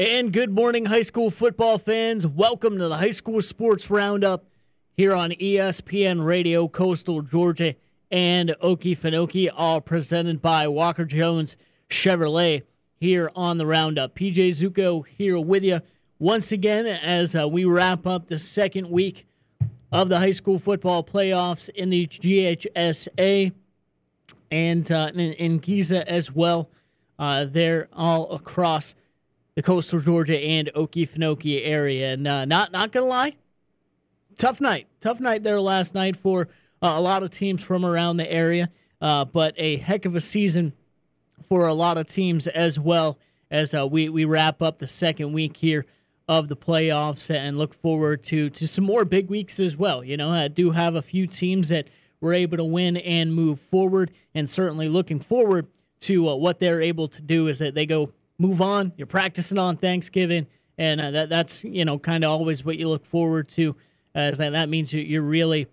[0.00, 2.24] And good morning, high school football fans.
[2.24, 4.44] Welcome to the High School Sports Roundup
[4.96, 7.74] here on ESPN Radio, Coastal Georgia,
[8.08, 11.56] and Okefenokee, all presented by Walker Jones
[11.90, 12.62] Chevrolet
[12.94, 14.14] here on the Roundup.
[14.14, 15.80] PJ Zuko here with you
[16.20, 19.26] once again as uh, we wrap up the second week
[19.90, 23.50] of the high school football playoffs in the GHSA
[24.52, 26.70] and uh, in, in GISA as well.
[27.18, 28.94] Uh, they're all across
[29.58, 32.12] the coastal Georgia and Okefenokee area.
[32.12, 33.34] And uh, not not gonna lie,
[34.36, 36.42] tough night, tough night there last night for
[36.80, 38.70] uh, a lot of teams from around the area.
[39.00, 40.74] Uh, but a heck of a season
[41.48, 43.18] for a lot of teams as well
[43.50, 45.84] as uh, we we wrap up the second week here
[46.28, 50.04] of the playoffs and look forward to to some more big weeks as well.
[50.04, 51.88] You know, I do have a few teams that
[52.20, 55.66] were able to win and move forward, and certainly looking forward
[56.02, 58.92] to uh, what they're able to do is that they go move on.
[58.96, 62.88] You're practicing on Thanksgiving, and uh, that that's you know kind of always what you
[62.88, 63.76] look forward to,
[64.14, 65.66] as that that means you're really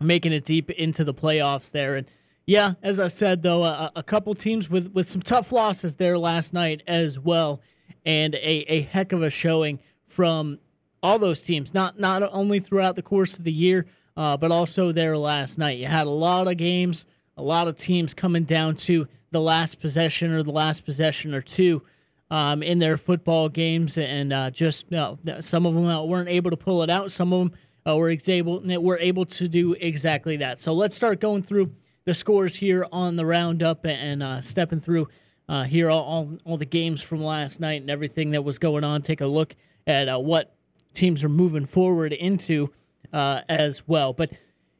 [0.00, 1.96] making it deep into the playoffs there.
[1.96, 2.10] And
[2.46, 6.18] yeah, as I said though, a, a couple teams with with some tough losses there
[6.18, 7.60] last night as well,
[8.04, 10.58] and a a heck of a showing from
[11.02, 11.74] all those teams.
[11.74, 15.78] Not not only throughout the course of the year, uh, but also there last night.
[15.78, 19.80] You had a lot of games, a lot of teams coming down to the last
[19.80, 21.82] possession or the last possession or two
[22.30, 26.30] um, in their football games, and uh, just you know, some of them uh, weren't
[26.30, 27.12] able to pull it out.
[27.12, 30.58] Some of them uh, were able were able to do exactly that.
[30.58, 31.72] So let's start going through
[32.04, 35.08] the scores here on the roundup and uh, stepping through
[35.48, 38.82] uh, here all, all, all the games from last night and everything that was going
[38.82, 39.02] on.
[39.02, 39.54] Take a look
[39.86, 40.54] at uh, what
[40.94, 42.72] teams are moving forward into
[43.12, 44.14] as well.
[44.14, 44.30] But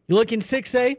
[0.08, 0.96] you look in six A.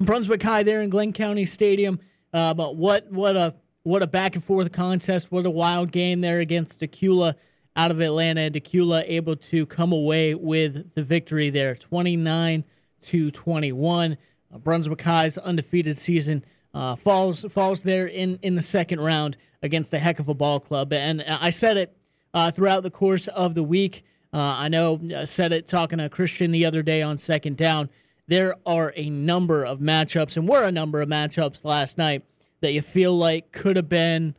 [0.00, 2.00] Brunswick High there in Glynn County Stadium.
[2.32, 5.30] Uh, but what what a what a back and forth contest!
[5.30, 7.34] What a wild game there against Dacula
[7.76, 8.50] out of Atlanta.
[8.50, 12.64] Dacula able to come away with the victory there, twenty nine
[13.02, 14.16] to twenty one.
[14.52, 19.94] Uh, Brunswick High's undefeated season uh, falls falls there in in the second round against
[19.94, 20.92] a heck of a ball club.
[20.92, 21.96] And I said it
[22.34, 24.04] uh, throughout the course of the week.
[24.32, 27.56] Uh, I know I uh, said it talking to Christian the other day on second
[27.56, 27.88] down
[28.26, 32.24] there are a number of matchups, and were a number of matchups last night
[32.60, 34.34] that you feel like could have been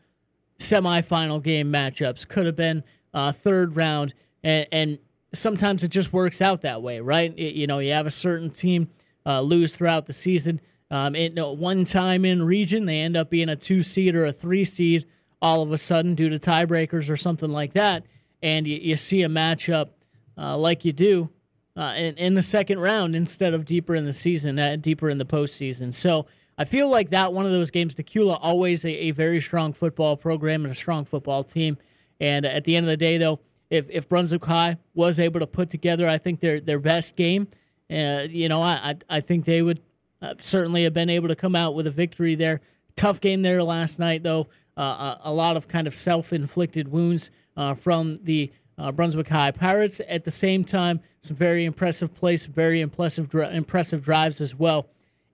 [0.59, 4.13] semifinal game matchups, could have been uh, third round,
[4.43, 4.99] and, and,
[5.33, 7.33] sometimes it just works out that way, right?
[7.37, 8.89] It, you know, you have a certain team
[9.25, 10.61] uh, lose throughout the season.
[10.89, 14.31] Um, it, one time in region, they end up being a two seed or a
[14.31, 15.05] three seed
[15.41, 18.05] all of a sudden due to tiebreakers or something like that,
[18.41, 19.89] and you, you see a matchup
[20.37, 21.29] uh, like you do
[21.77, 25.17] uh, in, in the second round instead of deeper in the season, uh, deeper in
[25.17, 25.93] the postseason.
[25.93, 26.25] So
[26.57, 30.15] I feel like that one of those games, Dacula, always a, a, very strong football
[30.15, 31.77] program and a strong football team.
[32.19, 35.47] And at the end of the day, though, if, if Brunswick High was able to
[35.47, 37.47] put together, I think their their best game,
[37.89, 39.81] uh, you know, I I think they would
[40.21, 42.61] uh, certainly have been able to come out with a victory there.
[42.95, 44.47] Tough game there last night, though.
[44.77, 49.27] Uh, a, a, lot of kind of self inflicted wounds uh, from the uh, Brunswick
[49.29, 50.01] High Pirates.
[50.07, 54.87] At the same time, some very impressive plays, very impressive impressive drives as well,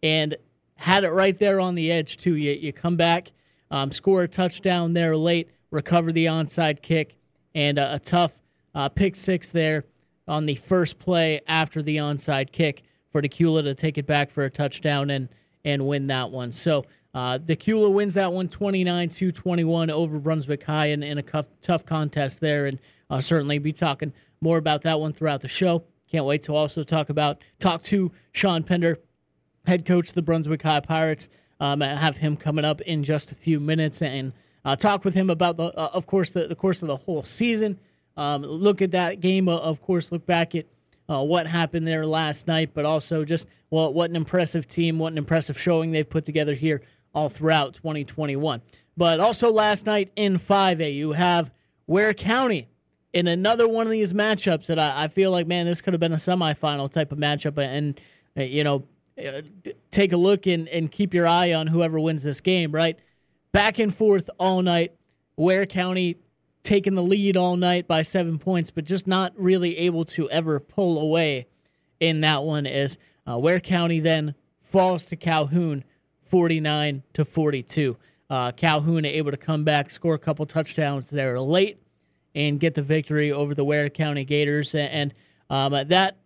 [0.03, 0.35] and
[0.75, 2.35] had it right there on the edge too.
[2.35, 3.31] You you come back,
[3.69, 7.16] um, score a touchdown there late, recover the onside kick,
[7.56, 8.41] and a, tough
[8.74, 9.85] uh, pick six there
[10.28, 14.44] on the first play after the onside kick for Dacula to take it back for
[14.44, 15.29] a touchdown and
[15.66, 16.52] and win that one.
[16.52, 16.85] So.
[17.13, 21.47] Uh, Dacula wins that one 29 to 21 over Brunswick High in, in a tough,
[21.62, 22.68] tough contest there.
[22.68, 22.79] And
[23.12, 25.84] uh, certainly be talking more about that one throughout the show.
[26.10, 28.98] Can't wait to also talk about talk to Sean Pender,
[29.66, 31.30] head coach of the Brunswick High Pirates.
[31.60, 34.34] Um, have him coming up in just a few minutes and
[34.66, 37.24] uh, talk with him about the, uh, of course, the, the course of the whole
[37.24, 37.80] season.
[38.18, 40.12] Um, look at that game, uh, of course.
[40.12, 40.66] Look back at
[41.08, 45.12] uh, what happened there last night, but also just well, what an impressive team, what
[45.12, 46.82] an impressive showing they've put together here
[47.14, 48.62] all throughout 2021.
[48.98, 51.52] But also last night in 5A, you have
[51.88, 52.68] Ware County
[53.13, 55.99] in another one of these matchups that I, I feel like, man, this could have
[55.99, 57.58] been a semifinal type of matchup.
[57.58, 57.99] And,
[58.37, 58.85] uh, you know,
[59.17, 59.41] uh,
[59.91, 62.97] take a look and, and keep your eye on whoever wins this game, right?
[63.52, 64.93] Back and forth all night.
[65.35, 66.17] Ware County
[66.63, 70.59] taking the lead all night by seven points, but just not really able to ever
[70.59, 71.47] pull away
[71.99, 72.97] in that one as
[73.29, 75.84] uh, Ware County then falls to Calhoun
[76.23, 77.97] 49 to 42.
[78.29, 81.81] Uh, Calhoun able to come back, score a couple touchdowns there late
[82.34, 84.74] and get the victory over the Ware County Gators.
[84.76, 85.14] And
[85.50, 86.18] um, that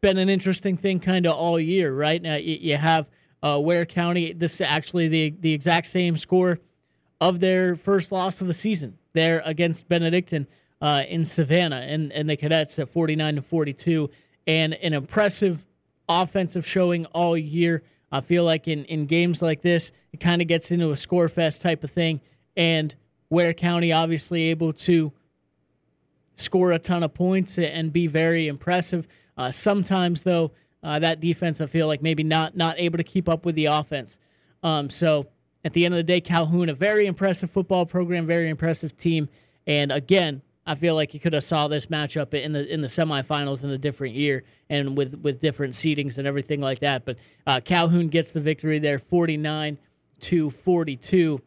[0.00, 2.20] been an interesting thing kind of all year, right?
[2.20, 3.08] Now you have
[3.42, 4.32] uh, Ware County.
[4.32, 6.58] This is actually the the exact same score
[7.20, 10.46] of their first loss of the season there against Benedictine
[10.80, 14.10] uh, in Savannah and, and the Cadets at 49 to 42.
[14.48, 15.64] And an impressive
[16.08, 17.84] offensive showing all year.
[18.10, 21.28] I feel like in, in games like this, it kind of gets into a score
[21.28, 22.20] fest type of thing.
[22.56, 22.94] And
[23.30, 25.12] Ware County obviously able to
[26.36, 29.06] score a ton of points and be very impressive.
[29.36, 30.52] Uh, sometimes, though,
[30.82, 33.66] uh, that defense, I feel like maybe not not able to keep up with the
[33.66, 34.18] offense.
[34.62, 35.28] Um, so
[35.64, 39.28] at the end of the day, Calhoun, a very impressive football program, very impressive team,
[39.66, 42.88] and again, I feel like you could have saw this matchup in the in the
[42.88, 47.04] semifinals in a different year and with with different seedings and everything like that.
[47.04, 49.78] But uh, Calhoun gets the victory there, forty nine
[50.20, 51.40] to forty two,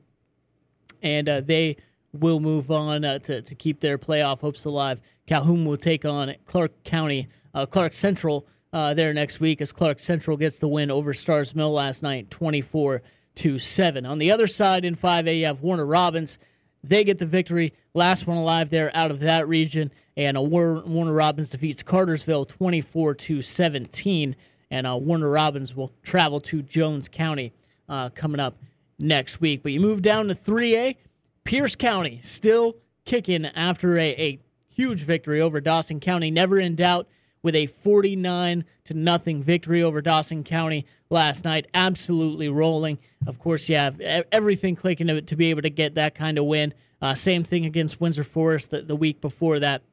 [1.02, 1.78] and uh, they
[2.20, 5.02] will move on uh, to to keep their playoff hopes alive.
[5.28, 10.02] Calhoun will take on Clark County, uh, Clark Central uh, there next week as Clark
[10.02, 13.02] Central gets the win over Starr's Mill last night, 24
[13.36, 14.06] to 7.
[14.06, 16.38] On the other side in 5A, you have Warner Robins.
[16.84, 17.74] They get the victory.
[17.94, 19.92] Last one alive there out of that region.
[20.18, 24.36] And uh, Warner Robins defeats Cartersville 24 to 17.
[24.70, 27.54] And uh, Warner Robins will travel to Jones County
[27.88, 28.58] uh, coming up
[29.00, 29.64] next week.
[29.64, 30.98] But you move down to 3A.
[31.46, 32.76] Pierce County still
[33.06, 36.32] kicking after a, a huge victory over Dawson County.
[36.32, 37.08] Never in doubt
[37.44, 41.68] with a 49 to nothing victory over Dawson County last night.
[41.76, 42.98] Absolutely rolling.
[43.28, 46.46] Of course, you have everything clicking to, to be able to get that kind of
[46.46, 46.74] win.
[47.00, 49.84] Uh, same thing against Windsor Forest the, the week before that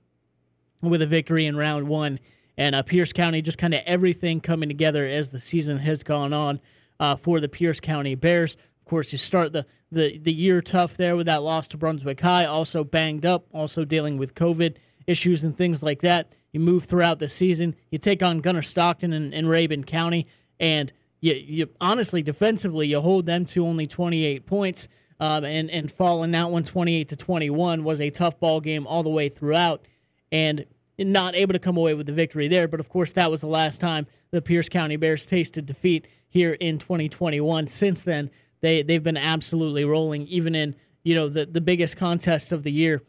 [0.81, 2.19] with a victory in round one.
[2.57, 6.33] And uh, Pierce County, just kind of everything coming together as the season has gone
[6.33, 6.61] on
[6.99, 8.57] uh, for the Pierce County Bears.
[8.83, 12.21] Of course, you start the, the, the year tough there with that loss to Brunswick
[12.21, 14.77] High, also banged up, also dealing with COVID
[15.07, 16.35] issues and things like that.
[16.53, 17.77] You move throughout the season.
[17.91, 20.27] You take on Gunner Stockton and, and Rabun County,
[20.59, 24.89] and you, you honestly defensively you hold them to only 28 points.
[25.21, 28.89] Um, and and fall in that one 28 to 21 was a tough ball game
[28.89, 29.87] all the way throughout,
[30.33, 30.67] and
[30.99, 32.67] not able to come away with the victory there.
[32.67, 36.55] But of course, that was the last time the Pierce County Bears tasted defeat here
[36.55, 37.69] in 2021.
[37.69, 38.31] Since then,
[38.63, 40.75] they they've been absolutely rolling, even in
[41.05, 43.03] you know the the biggest contest of the year,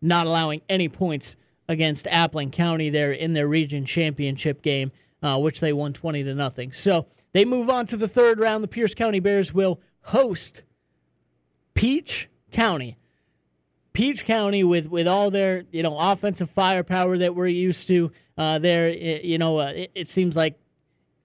[0.00, 1.36] not allowing any points
[1.68, 4.90] against Appling County there in their region championship game,
[5.22, 6.72] uh, which they won 20 to nothing.
[6.72, 8.64] So they move on to the third round.
[8.64, 10.62] The Pierce County Bears will host
[11.74, 12.96] Peach County.
[13.92, 18.12] Peach County with with all their you know offensive firepower that we're used to.
[18.38, 20.58] Uh, there, you know, uh, it, it, seems like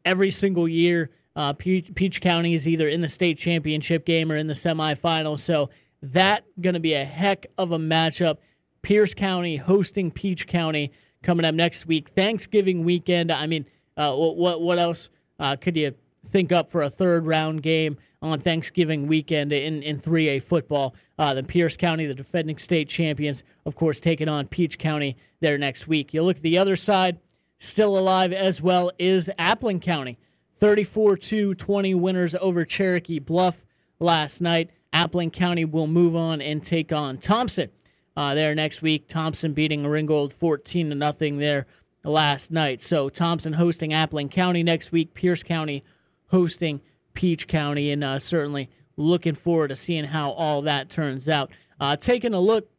[0.03, 4.37] every single year, uh, Peach, Peach County is either in the state championship game or
[4.37, 5.37] in the semifinal.
[5.37, 5.69] So
[6.01, 8.37] that going to be a heck of a matchup.
[8.81, 10.91] Pierce County hosting Peach County
[11.23, 12.09] coming up next week.
[12.09, 13.31] Thanksgiving weekend.
[13.31, 13.65] I mean,
[13.97, 15.09] uh, what what else
[15.39, 15.95] uh, could you
[16.25, 20.95] think up for a third round game on Thanksgiving weekend in, in 3A football?
[21.17, 25.57] Uh, the Pierce County, the defending state champions, of course, taking on Peach County there
[25.57, 26.13] next week.
[26.13, 27.19] You look at the other side,
[27.59, 30.19] still alive as well is Appling County.
[30.55, 31.17] 34
[31.55, 33.65] 20 winners over Cherokee Bluff
[33.99, 34.71] last night.
[34.93, 37.69] Appling County will move on and take on Thompson
[38.15, 39.07] uh, there next week.
[39.07, 41.65] Thompson beating Ringgold 14 to nothing there
[42.03, 42.81] last night.
[42.81, 45.13] So Thompson hosting Appling County next week.
[45.13, 45.83] Pierce County
[46.27, 46.81] hosting
[47.13, 51.51] Peach County, and uh, certainly looking forward to seeing how all that turns out.
[51.79, 52.69] Uh, taking a look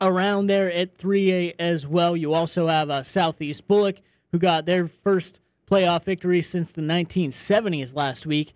[0.00, 2.16] around there at 3A as well.
[2.16, 4.00] You also have uh, Southeast Bulloch,
[4.32, 8.54] who got their first playoff victory since the 1970s last week.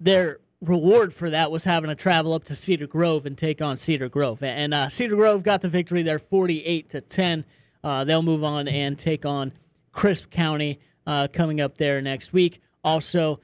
[0.00, 3.76] They're reward for that was having to travel up to Cedar Grove and take on
[3.76, 4.42] Cedar Grove.
[4.42, 7.44] And uh, Cedar Grove got the victory there, 48 to 10.
[7.82, 9.52] Uh, they'll move on and take on
[9.92, 12.60] Crisp County uh, coming up there next week.
[12.82, 13.40] Also,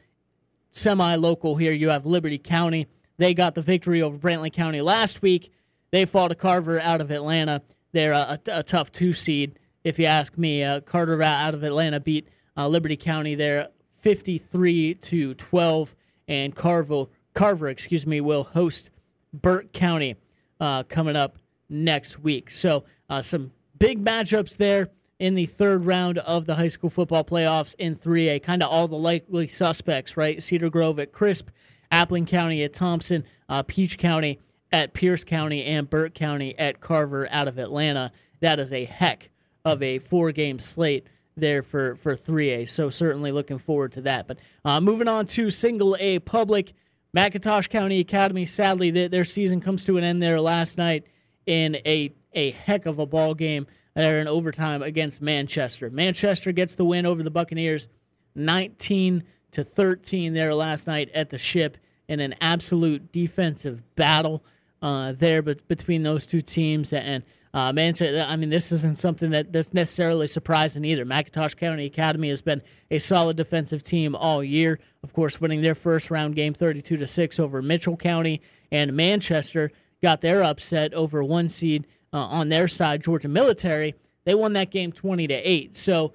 [0.72, 2.88] semi-local here, you have Liberty County.
[3.16, 5.52] They got the victory over Brantley County last week.
[5.92, 7.62] They fall to Carver out of Atlanta.
[7.92, 10.64] They're a, a, a tough two seed, if you ask me.
[10.64, 13.68] Uh, Carter out of Atlanta beat uh, Liberty County there,
[14.00, 15.94] 53 to 12
[16.28, 18.90] and Carver, Carver, excuse me, will host
[19.32, 20.16] Burke County
[20.60, 22.50] uh, coming up next week.
[22.50, 27.24] So uh, some big matchups there in the third round of the high school football
[27.24, 28.42] playoffs in 3A.
[28.42, 30.42] Kind of all the likely suspects, right?
[30.42, 31.48] Cedar Grove at Crisp,
[31.90, 34.40] Appling County at Thompson, uh, Peach County
[34.72, 38.10] at Pierce County, and Burke County at Carver out of Atlanta.
[38.40, 39.30] That is a heck
[39.64, 42.68] of a four game slate there for, for 3A.
[42.68, 44.28] So certainly looking forward to that.
[44.28, 46.72] But uh, moving on to single A public,
[47.16, 51.06] McIntosh County Academy, sadly, their, their season comes to an end there last night
[51.46, 55.90] in a, a heck of a ball game there in overtime against Manchester.
[55.90, 57.88] Manchester gets the win over the Buccaneers
[58.34, 59.22] 19
[59.52, 61.78] to 13 there last night at the ship.
[62.08, 64.44] in an absolute defensive battle
[64.82, 66.92] uh, there but between those two teams.
[66.92, 67.22] And
[67.54, 71.06] uh, Manchester, I mean, this isn't something that that's necessarily surprising either.
[71.06, 74.80] McIntosh County Academy has been a solid defensive team all year.
[75.04, 78.42] Of course, winning their first round game 32 to 6 over Mitchell County.
[78.72, 79.70] And Manchester
[80.02, 83.94] got their upset over one seed uh, on their side, Georgia Military.
[84.24, 85.76] They won that game 20 to 8.
[85.76, 86.12] So,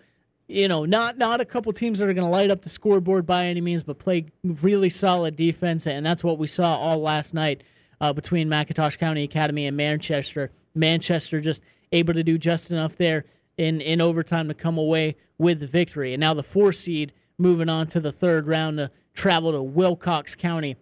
[0.50, 3.26] you know, not not a couple teams that are going to light up the scoreboard
[3.26, 7.34] by any means, but play really solid defense, and that's what we saw all last
[7.34, 7.64] night
[8.02, 10.52] uh, between McIntosh County Academy and Manchester.
[10.80, 13.26] Manchester just able to do just enough there
[13.58, 16.14] in, in overtime to come away with the victory.
[16.14, 20.36] And now the four seed moving on to the third round to travel to Wilcox
[20.36, 20.78] County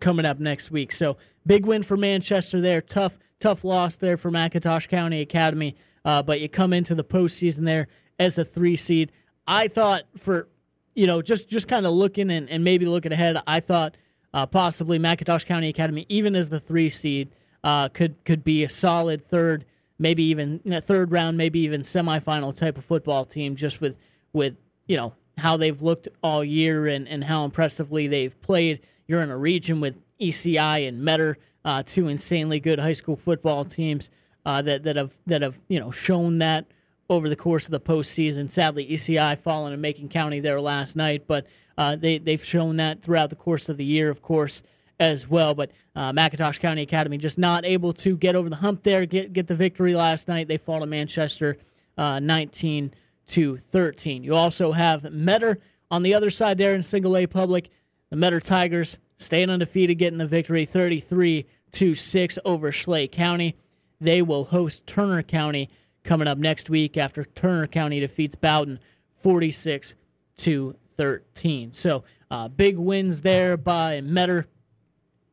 [0.00, 0.92] coming up next week.
[0.92, 2.80] So big win for Manchester there.
[2.80, 5.76] Tough, tough loss there for McIntosh County Academy.
[6.04, 7.88] Uh, but you come into the postseason there
[8.18, 9.12] as a three seed.
[9.46, 10.48] I thought for,
[10.94, 13.96] you know, just just kind of looking and, and maybe looking ahead, I thought–
[14.32, 17.30] uh, possibly McIntosh County Academy, even as the three seed,
[17.64, 19.64] uh, could could be a solid third,
[19.98, 23.98] maybe even you know, third round, maybe even semifinal type of football team, just with
[24.32, 28.80] with you know how they've looked all year and, and how impressively they've played.
[29.06, 33.64] You're in a region with ECI and Metter, uh, two insanely good high school football
[33.64, 34.10] teams
[34.44, 36.66] uh, that that have that have you know shown that
[37.10, 38.50] over the course of the postseason.
[38.50, 41.46] Sadly, ECI falling and Macon County there last night, but
[41.76, 44.62] uh, they they've shown that throughout the course of the year, of course,
[45.00, 45.54] as well.
[45.54, 49.32] But uh, McIntosh County Academy just not able to get over the hump there, get
[49.32, 50.48] get the victory last night.
[50.48, 51.56] They fall to Manchester,
[51.96, 52.92] uh, 19
[53.28, 54.24] to 13.
[54.24, 55.58] You also have Metter
[55.90, 57.70] on the other side there in Single A Public.
[58.10, 63.56] The Metter Tigers staying undefeated, getting the victory, 33 to six over Schley County.
[64.00, 65.68] They will host Turner County
[66.04, 68.78] coming up next week after Turner County defeats Bowdon
[69.16, 69.94] 46
[70.38, 71.72] to 13.
[71.74, 74.46] So uh, big wins there by Metter.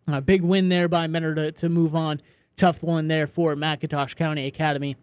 [0.07, 2.21] A big win there by Metter to, to move on.
[2.55, 4.95] Tough one there for McIntosh County Academy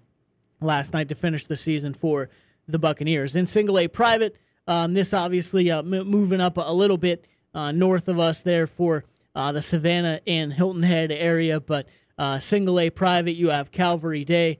[0.60, 2.30] last night to finish the season for
[2.68, 3.34] the Buccaneers.
[3.34, 7.72] In single A private, um, this obviously uh, m- moving up a little bit uh,
[7.72, 9.04] north of us there for
[9.34, 14.24] uh, the Savannah and Hilton Head area, but uh, single A private, you have Calvary
[14.24, 14.58] Day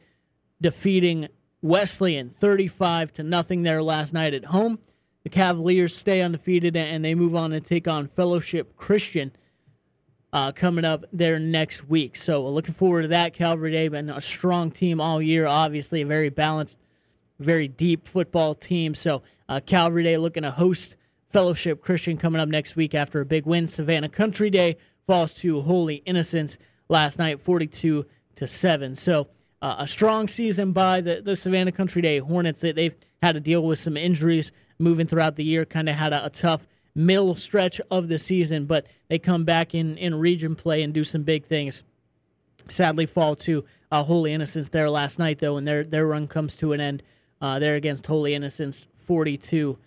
[0.60, 1.28] defeating
[1.60, 4.80] Wesleyan 35 to nothing there last night at home.
[5.22, 9.32] The Cavaliers stay undefeated and they move on to take on Fellowship Christian
[10.32, 12.16] uh, coming up there next week.
[12.16, 13.34] So looking forward to that.
[13.34, 15.46] Calvary Day been a strong team all year.
[15.46, 16.78] Obviously, a very balanced,
[17.38, 18.94] very deep football team.
[18.94, 20.96] So uh, Calvary Day looking to host
[21.28, 23.66] Fellowship Christian coming up next week after a big win.
[23.66, 26.58] Savannah Country Day falls to Holy Innocents
[26.88, 28.94] last night, 42 to seven.
[28.94, 29.28] So
[29.62, 32.60] uh, a strong season by the, the Savannah Country Day Hornets.
[32.60, 36.12] They, they've had to deal with some injuries moving throughout the year, kind of had
[36.12, 40.54] a, a, tough middle stretch of the season, but they come back in, in region
[40.54, 41.82] play and do some big things.
[42.68, 46.56] Sadly, fall to uh, Holy Innocents there last night, though, and their, their run comes
[46.56, 47.02] to an end
[47.40, 49.78] uh, there against Holy Innocents 42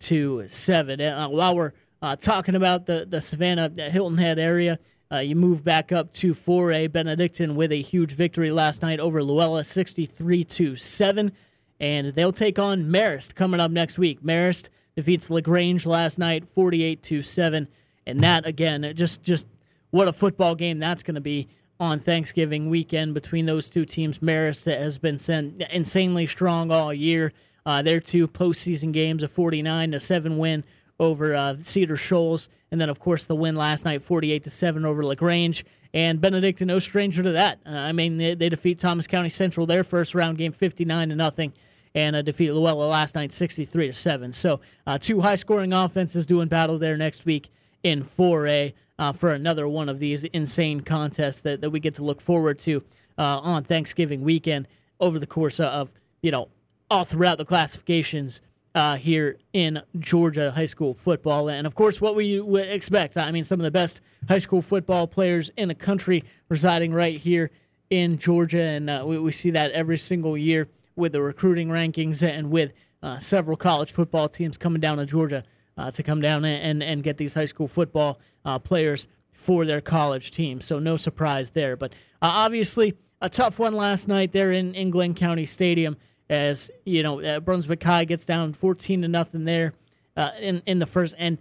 [0.00, 1.00] to 7.
[1.00, 4.78] Uh, while we're uh, talking about the, the Savannah Hilton Head area,
[5.12, 6.92] uh, you move back up to 4A.
[6.92, 11.32] Benedictine with a huge victory last night over Luella, 63 to 7.
[11.80, 14.22] And they'll take on Marist coming up next week.
[14.22, 14.68] Marist
[15.00, 17.68] defeats LaGrange last night, 48 to 7.
[18.06, 19.46] And that, again, just, just
[19.90, 24.18] what a football game that's going to be on Thanksgiving weekend between those two teams.
[24.18, 27.32] Marist has been sent insanely strong all year.
[27.64, 30.64] Uh, their two postseason games, a 49 to 7 win
[31.00, 34.84] over uh, Cedar Shoals, and then of course the win last night, 48 to seven
[34.84, 35.64] over LaGrange.
[35.92, 37.58] And Benedict, no stranger to that.
[37.66, 41.16] Uh, I mean, they, they, defeat Thomas County Central their first round game, 59 to
[41.16, 41.52] nothing,
[41.94, 44.32] and uh, defeat Luella last night, 63 to seven.
[44.32, 47.50] So uh, two high scoring offenses doing battle there next week
[47.82, 48.74] in 4A.
[48.98, 52.58] Uh, for another one of these insane contests that, that we get to look forward
[52.58, 52.84] to
[53.16, 54.68] uh, on Thanksgiving weekend
[55.00, 56.48] over the course of, you know,
[56.90, 58.42] all throughout the classifications
[58.74, 61.48] uh, here in Georgia high school football.
[61.48, 63.16] And of course, what we would expect.
[63.16, 67.16] I mean, some of the best high school football players in the country residing right
[67.16, 67.50] here
[67.88, 68.62] in Georgia.
[68.62, 70.68] And uh, we, we, see that every single year
[71.00, 75.42] with the recruiting rankings and with uh, several college football teams coming down to Georgia
[75.76, 79.80] uh, to come down and, and get these high school football uh, players for their
[79.80, 80.64] college teams.
[80.64, 81.76] So, no surprise there.
[81.76, 81.92] But
[82.22, 85.96] uh, obviously, a tough one last night there in, in Glynn County Stadium
[86.30, 89.72] as you know uh, Brunswick High gets down 14 to nothing there
[90.16, 91.38] uh, in in the first and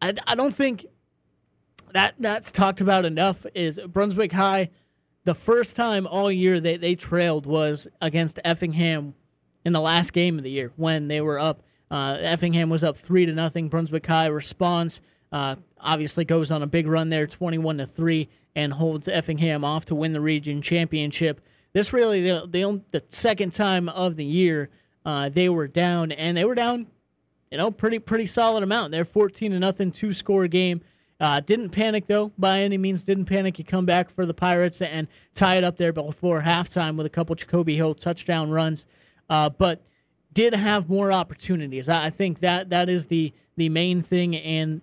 [0.00, 0.86] I, I don't think
[1.92, 4.70] that that's talked about enough is Brunswick High
[5.24, 9.14] the first time all year they, they trailed was against Effingham
[9.64, 12.96] in the last game of the year when they were up uh, Effingham was up
[12.96, 15.00] three to nothing Brunswick High responds
[15.32, 19.84] uh, obviously goes on a big run there, 21 to three, and holds Effingham off
[19.86, 21.40] to win the region championship.
[21.72, 24.70] This really the the, the second time of the year
[25.04, 26.88] uh, they were down, and they were down,
[27.50, 28.90] you know, pretty pretty solid amount.
[28.90, 30.80] They're 14 to nothing, two score game.
[31.20, 33.04] Uh, didn't panic though by any means.
[33.04, 33.58] Didn't panic.
[33.58, 37.10] You come back for the Pirates and tie it up there before halftime with a
[37.10, 38.86] couple Jacoby Hill touchdown runs,
[39.28, 39.82] uh, but
[40.32, 41.88] did have more opportunities.
[41.88, 44.80] I, I think that that is the the main thing and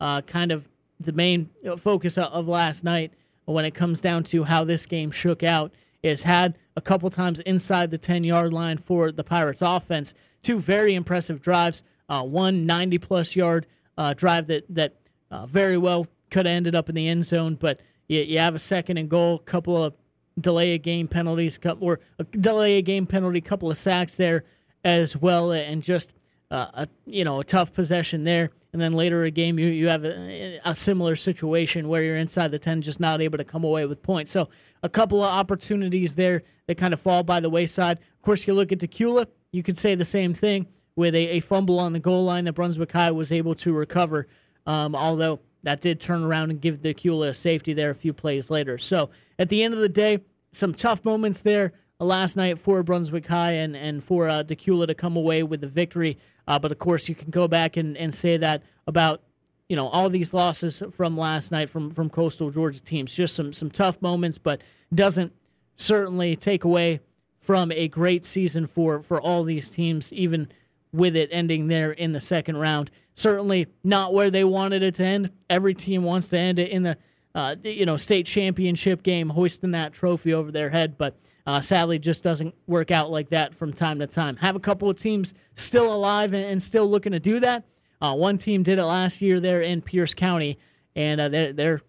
[0.00, 3.12] uh, kind of the main focus of last night
[3.44, 5.72] when it comes down to how this game shook out
[6.02, 10.14] is had a couple times inside the 10 yard line for the Pirates offense.
[10.42, 11.82] Two very impressive drives.
[12.08, 14.94] Uh, one 90 plus yard uh, drive that, that
[15.34, 18.54] uh, very well could have ended up in the end zone, but you, you have
[18.54, 19.94] a second and goal, a couple of
[20.40, 24.44] delay a game penalties, or a delay a game penalty, couple of sacks there
[24.84, 26.12] as well, and just
[26.50, 28.50] uh, a you know a tough possession there.
[28.72, 32.50] And then later a game, you, you have a, a, similar situation where you're inside
[32.50, 34.32] the 10, just not able to come away with points.
[34.32, 34.48] So
[34.82, 37.98] a couple of opportunities there that kind of fall by the wayside.
[37.98, 41.40] Of course, you look at Dacula, you could say the same thing with a, a
[41.40, 44.26] fumble on the goal line that Brunswick High was able to recover,
[44.66, 48.50] um, although that did turn around and give Dacula a safety there a few plays
[48.50, 48.78] later.
[48.78, 50.20] So at the end of the day,
[50.52, 54.94] some tough moments there last night for Brunswick High and, and for uh, Dacula to
[54.94, 56.18] come away with the victory.
[56.46, 59.22] Uh, but of course, you can go back and, and say that about
[59.68, 63.14] you know all these losses from last night from from coastal Georgia teams.
[63.14, 64.60] Just some some tough moments, but
[64.94, 65.32] doesn't
[65.76, 67.00] certainly take away
[67.40, 70.48] from a great season for for all these teams, even
[70.94, 72.90] with it ending there in the second round.
[73.14, 75.30] Certainly not where they wanted it to end.
[75.50, 76.96] Every team wants to end it in the
[77.34, 81.98] uh, you know state championship game, hoisting that trophy over their head, but uh, sadly,
[81.98, 84.36] just doesn't work out like that from time to time.
[84.36, 87.64] Have a couple of teams still alive and, still looking to do that.
[88.00, 90.58] Uh, one team did it last year there in Pierce County,
[90.96, 91.80] and uh, they're, they're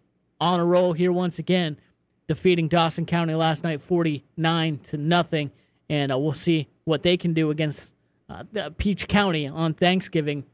[0.41, 1.79] on a roll here once again,
[2.27, 5.51] defeating Dawson County last night 49 to nothing.
[5.89, 7.93] And uh, we'll see what they can do against
[8.29, 10.46] uh, Peach County on Thanksgiving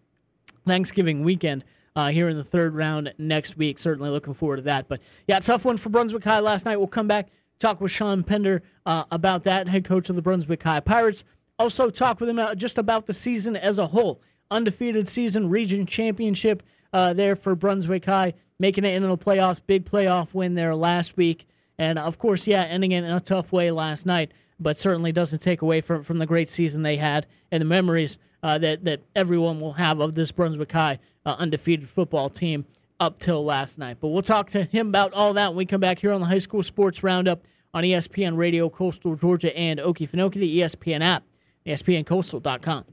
[0.65, 1.63] Thanksgiving weekend.
[1.93, 3.77] Uh, here in the third round next week.
[3.77, 4.87] Certainly looking forward to that.
[4.87, 6.77] But yeah, tough one for Brunswick High last night.
[6.77, 7.27] We'll come back
[7.61, 11.23] talk with Sean Pender uh, about that, head coach of the Brunswick High Pirates.
[11.57, 14.21] Also, talk with him uh, just about the season as a whole.
[14.49, 19.61] Undefeated season, region championship uh, there for Brunswick High, making it into the playoffs.
[19.65, 21.47] Big playoff win there last week.
[21.77, 24.31] And of course, yeah, ending it in a tough way last night,
[24.61, 28.17] but certainly doesn't take away from, from the great season they had and the memories
[28.43, 32.65] uh, that, that everyone will have of this Brunswick High uh, undefeated football team
[32.99, 33.97] up till last night.
[33.99, 36.27] But we'll talk to him about all that when we come back here on the
[36.27, 37.43] High School Sports Roundup
[37.73, 41.23] on ESPN Radio, Coastal Georgia, and Okefenokee, the ESPN app,
[41.65, 42.85] ESPNCoastal.com.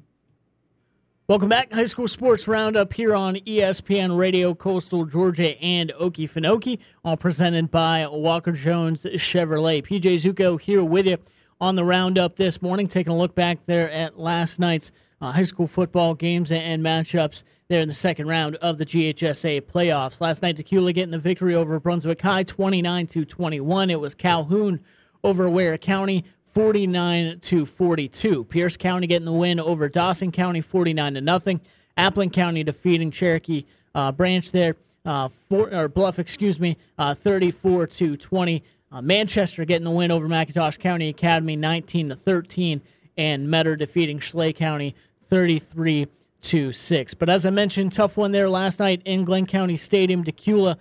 [1.27, 7.19] Welcome back, High School Sports Roundup here on ESPN Radio, Coastal Georgia, and Okefenokee, all
[7.19, 9.85] presented by Walker Jones Chevrolet.
[9.87, 11.19] PJ Zuko here with you
[11.61, 14.90] on the Roundup this morning, taking a look back there at last night's
[15.21, 19.62] uh, high school football games and matchups there in the second round of the GHSA
[19.62, 20.21] playoffs.
[20.21, 23.90] Last night, Dacula getting the victory over Brunswick High, 29 to 21.
[23.90, 24.81] It was Calhoun
[25.25, 28.44] over Ware County, 49 to 42.
[28.44, 31.61] Pierce County getting the win over Dawson County, 49 to nothing.
[31.97, 38.16] Appling County defeating Cherokee uh, Branch there, uh, or Bluff, excuse me, uh, 34 to
[38.16, 38.62] 20.
[38.90, 42.83] Uh, Manchester getting the win over McIntosh County Academy, 19 to 13,
[43.16, 44.94] and Metter defeating Schley County,
[45.29, 46.07] 33
[46.40, 47.14] to 6.
[47.14, 50.24] But as I mentioned, tough one there last night in Glynn County Stadium.
[50.24, 50.77] Dacula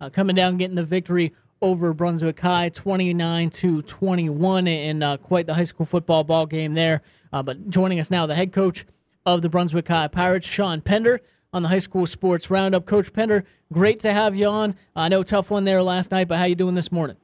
[0.00, 5.46] uh, coming down, getting the victory over Brunswick High, 29 to 21, in uh, quite
[5.46, 7.02] the high school football ball game there.
[7.32, 8.86] Uh, but joining us now, the head coach
[9.26, 11.20] of the Brunswick High Pirates, Sean Pender,
[11.52, 12.86] on the high school sports roundup.
[12.86, 14.76] Coach Pender, great to have you on.
[14.96, 17.16] I know tough one there last night, but how you doing this morning?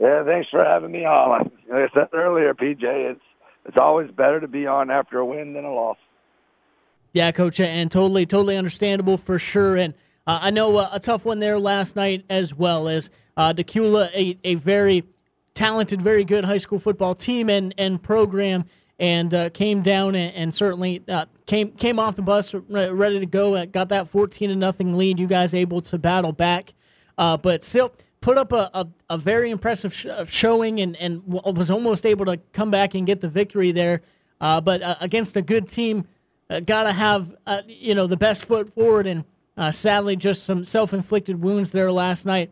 [0.00, 1.50] Yeah, thanks for having me on.
[1.68, 3.20] Like I said earlier, PJ, it's
[3.66, 5.98] it's always better to be on after a win than a loss.
[7.12, 9.76] Yeah, coach, and totally, totally understandable for sure.
[9.76, 9.92] And
[10.26, 14.38] uh, I know uh, a tough one there last night as well as uh, a,
[14.44, 15.04] a very
[15.54, 18.64] talented, very good high school football team and, and program,
[18.98, 23.26] and uh, came down and, and certainly uh, came came off the bus ready to
[23.26, 23.66] go.
[23.66, 25.18] Got that fourteen to nothing lead.
[25.18, 26.72] You guys able to battle back,
[27.18, 31.70] uh, but still put up a, a, a very impressive sh- showing and, and was
[31.70, 34.02] almost able to come back and get the victory there.
[34.38, 36.06] but against a good team
[36.50, 39.24] uh, got to have uh, you know the best foot forward, and
[39.56, 42.50] uh, sadly, just some self-inflicted wounds there last night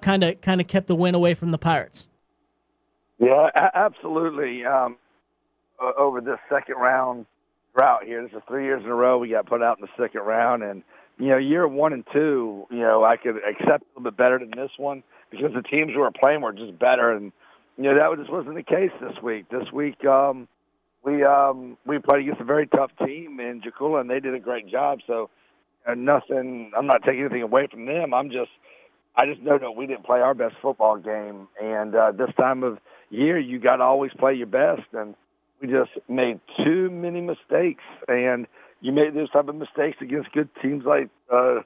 [0.00, 2.08] kind of kind of kept the win away from the Pirates.
[3.18, 4.64] Yeah, a- absolutely.
[4.64, 4.96] Um,
[5.98, 7.26] over this second round
[7.76, 10.02] drought here, this is three years in a row we got put out in the
[10.02, 10.82] second round, and
[11.18, 14.38] you know, year one and two, you know, I could accept a little bit better
[14.38, 17.32] than this one because the teams we were playing were just better, and
[17.76, 19.48] you know that just wasn't the case this week.
[19.48, 20.48] This week, um,
[21.04, 24.40] we um, we played against a very tough team in Dacula, and they did a
[24.40, 25.00] great job.
[25.06, 25.30] So,
[25.86, 26.72] uh, nothing.
[26.76, 28.14] I'm not taking anything away from them.
[28.14, 28.50] I'm just,
[29.16, 32.62] I just know that we didn't play our best football game, and uh, this time
[32.62, 32.78] of
[33.10, 35.14] year, you got to always play your best, and
[35.60, 38.46] we just made too many mistakes, and
[38.84, 41.60] you made those type of mistakes against good teams like uh,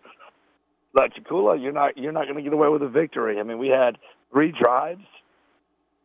[0.94, 3.40] like Dacula, you're not you're not going to get away with a victory.
[3.40, 3.98] I mean, we had
[4.33, 5.04] three drives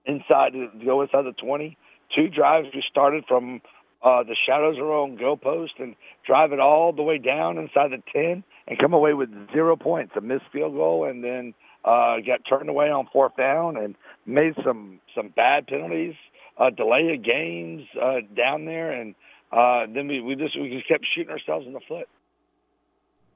[0.08, 1.78] inside to go inside the 20.
[2.16, 3.62] Two drives we started from
[4.02, 5.96] uh, the shadows of our own goalpost and
[6.26, 10.14] drive it all the way down inside the 10 and come away with zero points,
[10.18, 11.54] a missed field goal, and then
[11.86, 13.94] uh, got turned away on fourth down and
[14.26, 16.16] made some some bad penalties,
[16.58, 19.14] uh, delay of games uh, down there, and
[19.54, 22.08] uh, then we, we just we just kept shooting ourselves in the foot.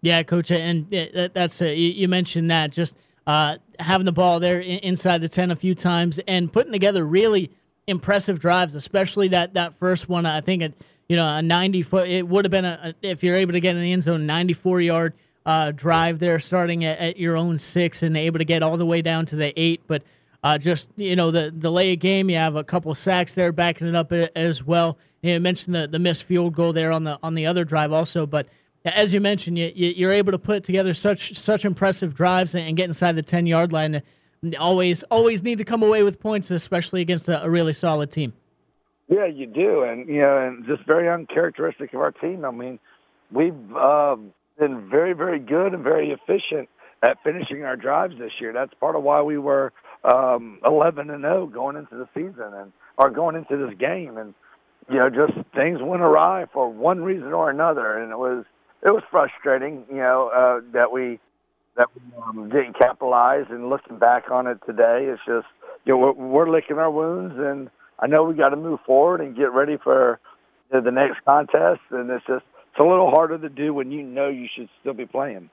[0.01, 0.89] Yeah, coach, and
[1.33, 2.95] that's you mentioned that just
[3.27, 7.51] uh, having the ball there inside the ten a few times and putting together really
[7.87, 10.25] impressive drives, especially that that first one.
[10.25, 10.73] I think it,
[11.07, 12.07] you know a ninety foot.
[12.07, 14.53] It would have been a if you're able to get in the end zone, ninety
[14.53, 15.13] four yard
[15.45, 18.85] uh, drive there, starting at, at, your own six and able to get all the
[18.85, 20.03] way down to the eight, but.
[20.43, 23.87] Uh, just you know the delay of game, you have a couple sacks there backing
[23.87, 24.97] it up as well.
[25.21, 28.25] You mentioned the, the missed field goal there on the on the other drive also,
[28.25, 28.47] but
[28.85, 32.85] as you mentioned, you, you're able to put together such such impressive drives and get
[32.85, 34.01] inside the ten yard line.
[34.59, 38.33] Always always need to come away with points, especially against a, a really solid team.
[39.07, 42.45] Yeah, you do, and you know, and just very uncharacteristic of our team.
[42.45, 42.77] I mean,
[43.31, 44.17] we've uh,
[44.59, 46.69] been very, very good and very efficient
[47.01, 48.53] at finishing our drives this year.
[48.53, 49.71] That's part of why we were
[50.03, 54.33] um, 11 and 0 going into the season and are going into this game, and
[54.89, 58.45] you know, just things went awry for one reason or another, and it was
[58.83, 61.19] it was frustrating, you know, uh, that we
[61.75, 63.45] that we um, didn't capitalize.
[63.49, 65.47] And looking back on it today, it's just
[65.85, 67.69] you know we're, we're licking our wounds, and
[67.99, 70.19] I know we got to move forward and get ready for
[70.71, 71.81] you know, the next contest.
[71.91, 74.93] And it's just it's a little harder to do when you know you should still
[74.93, 75.49] be playing.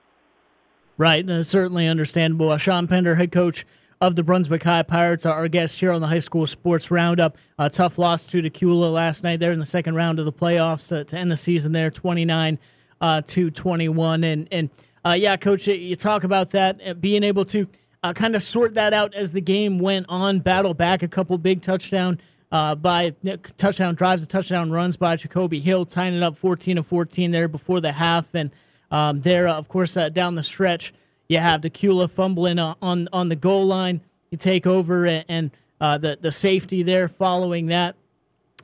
[0.97, 2.51] Right, uh, certainly understandable.
[2.51, 3.65] Uh, Sean Pender, head coach
[4.05, 7.35] of the Brunswick High Pirates, our guest here on the High School Sports Roundup.
[7.57, 10.95] A tough loss to Dacula last night there in the second round of the playoffs
[10.95, 12.59] uh, to end the season there, 29
[13.01, 14.23] uh, to 21.
[14.23, 14.69] And, and
[15.03, 17.67] uh, yeah, coach, you talk about that, uh, being able to
[18.03, 21.35] uh, kind of sort that out as the game went on, battle back a couple
[21.39, 22.19] big touchdown
[22.51, 23.15] uh, by
[23.57, 27.47] touchdown drives and touchdown runs by Jacoby Hill, tying it up 14 to 14 there
[27.47, 28.35] before the half.
[28.35, 28.51] And
[28.91, 30.93] um, there, of course, down the stretch,
[31.27, 34.01] you have Dacula fumbling on on the goal line.
[34.31, 37.95] You take over and, and the the safety there following that,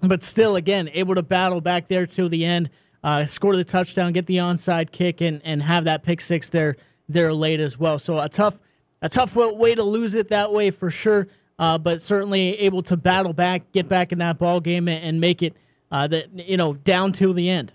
[0.02, 2.70] but still, again, able to battle back there till the end
[3.04, 6.78] uh, score the touchdown, get the onside kick, and and have that pick six there
[7.10, 8.00] there late as well.
[8.00, 8.60] So a tough
[9.02, 11.28] a tough way to lose it that way for sure.
[11.60, 15.22] Uh, but certainly able to battle back, get back in that ball game, and, and
[15.22, 15.56] make it
[15.92, 17.74] uh, that you know down till the end.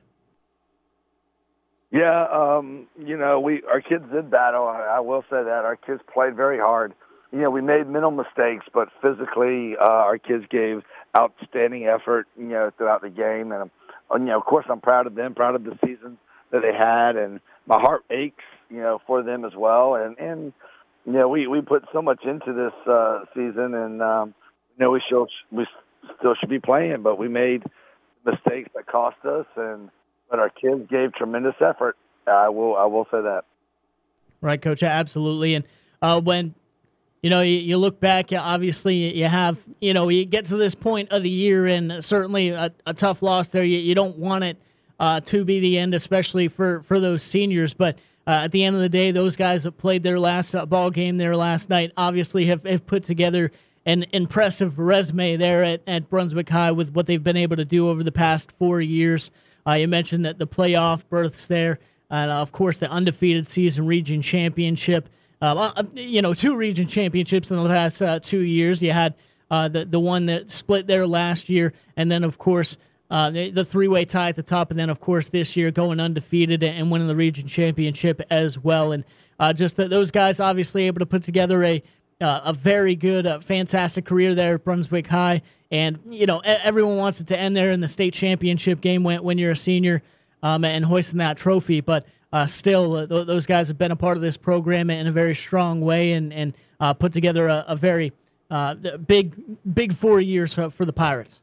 [1.96, 4.66] Yeah, um, you know, we our kids did battle.
[4.66, 6.92] I, I will say that our kids played very hard.
[7.32, 10.82] You know, we made minimal mistakes, but physically, uh, our kids gave
[11.16, 12.26] outstanding effort.
[12.38, 13.70] You know, throughout the game, and
[14.12, 16.18] you know, of course, I'm proud of them, proud of the season
[16.52, 19.94] that they had, and my heart aches, you know, for them as well.
[19.94, 20.52] And and
[21.06, 24.34] you know, we we put so much into this uh, season, and um,
[24.76, 25.66] you know, we still we
[26.18, 27.62] still should be playing, but we made
[28.26, 29.88] mistakes that cost us, and
[30.30, 31.96] but our kids gave tremendous effort.
[32.26, 33.44] I will I will say that.
[34.40, 34.82] Right, Coach.
[34.82, 35.64] Absolutely, and
[36.02, 36.54] uh, when
[37.22, 40.76] you know, you, you, look back, obviously, you have, you know, you get to this
[40.76, 43.64] point of the year and certainly a, a tough loss there.
[43.64, 44.62] You, you don't want it
[45.00, 47.74] uh, to be the end, especially for, for those seniors.
[47.74, 50.66] But uh, at the end of the day, those guys that played their last uh,
[50.66, 53.50] ball game there last night obviously have, have put together
[53.84, 57.88] an impressive resume there at, at Brunswick High with what they've been able to do
[57.88, 59.30] over the past four years.
[59.66, 61.78] Uh, you mentioned that the playoff berths there,
[62.10, 65.08] and of course, the undefeated season region championship.
[65.40, 68.80] Um, uh, you know, two region championships in the last uh, two years.
[68.82, 69.14] You had
[69.50, 72.76] uh, the the one that split there last year, and then of course
[73.10, 75.70] uh, the, the three way tie at the top, and then of course this year
[75.70, 78.92] going undefeated and winning the region championship as well.
[78.92, 79.04] And
[79.38, 81.82] uh, just those guys obviously able to put together a
[82.20, 85.42] uh, a very good, fantastic career there at Brunswick High.
[85.70, 89.22] And you know, everyone wants it to end there in the state championship game when
[89.22, 90.02] when you're a senior
[90.42, 93.96] um, and hoisting that trophy, but uh, still, uh, th- those guys have been a
[93.96, 97.64] part of this program in a very strong way and and uh, put together a,
[97.68, 98.12] a very
[98.50, 99.34] uh, big
[99.72, 101.40] big four years for, for, the Pirates.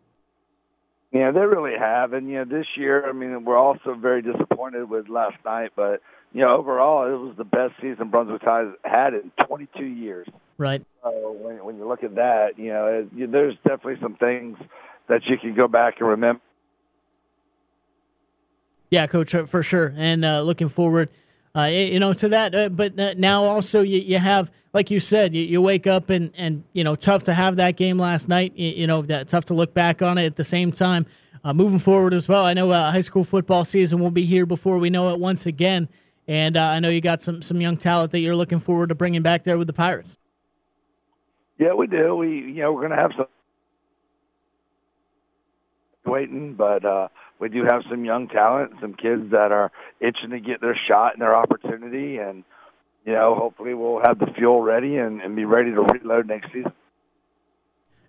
[1.11, 4.89] Yeah, they really have, and you know this year, I mean, we're also very disappointed
[4.89, 6.01] with last night, but
[6.33, 10.27] you know, overall, it was the best season Brunswick has had in 22 years.
[10.57, 10.83] Right.
[11.03, 14.57] So when, when you look at that, you know, it, you, there's definitely some things
[15.09, 16.41] that you can go back and remember.
[18.89, 21.09] Yeah, coach, for sure, and uh, looking forward,
[21.55, 22.53] uh, you know, to that.
[22.53, 26.31] Uh, but now also you, you have, like you said, you, you, wake up and
[26.37, 28.53] and you know, tough to have that game last night.
[28.55, 31.07] You, you know, that tough to look back on it at the same time.
[31.43, 34.45] Uh, moving forward as well, I know uh, high school football season will be here
[34.45, 35.89] before we know it once again.
[36.27, 38.95] And uh, I know you got some some young talent that you're looking forward to
[38.95, 40.19] bringing back there with the Pirates.
[41.57, 42.15] Yeah, we do.
[42.15, 43.27] We you know we're going to have some
[46.05, 47.07] waiting, but uh,
[47.39, 51.13] we do have some young talent, some kids that are itching to get their shot
[51.13, 52.43] and their opportunity, and
[53.05, 56.51] you know hopefully we'll have the fuel ready and, and be ready to reload next
[56.51, 56.73] season.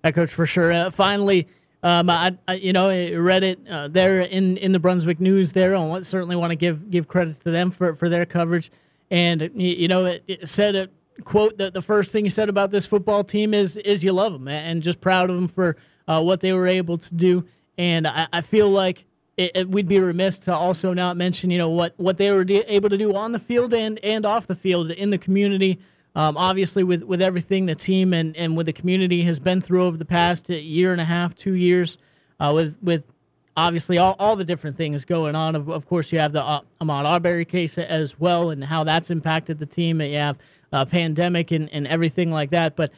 [0.03, 0.73] That coach for sure.
[0.73, 1.47] Uh, finally
[1.85, 5.53] um, I, I, you know, I read it uh, there in, in the Brunswick News.
[5.53, 8.73] There, I certainly want to give give credit to them for, for their coverage.
[9.11, 10.89] And you know, it, it said a
[11.23, 14.33] quote that the first thing you said about this football team is is you love
[14.33, 15.77] them and just proud of them for
[16.09, 17.45] uh, what they were able to do.
[17.79, 19.05] And I, I feel like
[19.37, 22.45] it, it, we'd be remiss to also not mention, you know, what what they were
[22.45, 25.79] de- able to do on the field and and off the field in the community.
[26.17, 29.85] Um, obviously, with, with everything the team and, and with the community has been through
[29.85, 31.99] over the past year and a half, two years,
[32.39, 33.05] uh, with with
[33.57, 35.57] obviously all, all the different things going on.
[35.57, 39.11] Of, of course, you have the uh, Ahmaud Arbery case as well and how that's
[39.11, 40.01] impacted the team.
[40.01, 40.39] You have
[40.75, 42.75] a pandemic and, and everything like that.
[42.75, 42.93] But,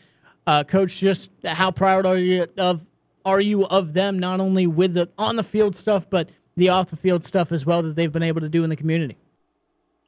[0.46, 2.80] uh, Coach, just how proud are you of
[3.24, 6.88] are you of them, not only with the on the field stuff, but the off
[6.90, 9.18] the field stuff as well that they've been able to do in the community?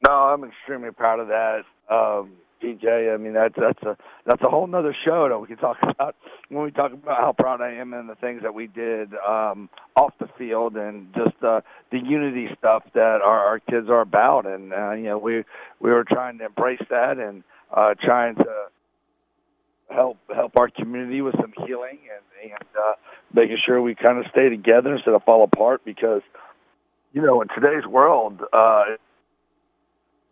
[0.07, 1.63] No, I'm extremely proud of that.
[1.89, 3.13] Um, PJ.
[3.13, 6.15] I mean, that's that's a that's a whole nother show that we can talk about
[6.49, 9.69] when we talk about how proud I am and the things that we did um,
[9.95, 14.45] off the field and just uh, the unity stuff that our, our kids are about.
[14.45, 15.43] And uh, you know, we
[15.79, 18.45] we were trying to embrace that and uh, trying to
[19.89, 22.93] help help our community with some healing and and uh,
[23.33, 26.21] making sure we kind of stay together instead of fall apart because
[27.13, 28.41] you know in today's world.
[28.53, 28.83] Uh,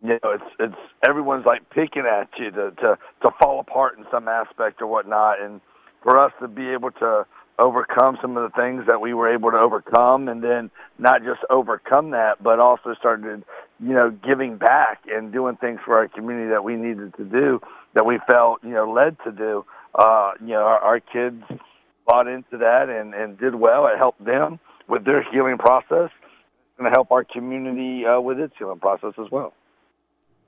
[0.04, 0.76] you know, it's it's
[1.08, 5.42] everyone's like picking at you to to to fall apart in some aspect or whatnot,
[5.42, 5.60] and
[6.04, 7.26] for us to be able to
[7.60, 10.70] overcome some of the things that we were able to overcome, and then
[11.00, 13.44] not just overcome that, but also started,
[13.80, 17.60] you know, giving back and doing things for our community that we needed to do,
[17.94, 19.66] that we felt, you know, led to do.
[19.94, 21.44] Uh, you know, our, our kids
[22.06, 23.88] bought into that and and did well.
[23.88, 26.10] It helped them with their healing process,
[26.78, 29.54] and help our community uh, with its healing process as well.